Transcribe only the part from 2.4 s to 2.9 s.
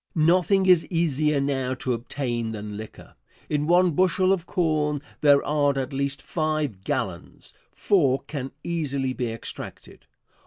than